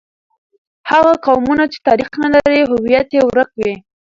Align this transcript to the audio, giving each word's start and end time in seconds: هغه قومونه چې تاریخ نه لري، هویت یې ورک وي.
هغه 0.91 1.13
قومونه 1.25 1.63
چې 1.71 1.77
تاریخ 1.87 2.09
نه 2.23 2.29
لري، 2.33 2.61
هویت 2.71 3.07
یې 3.15 3.21
ورک 3.27 3.49
وي. 3.59 3.73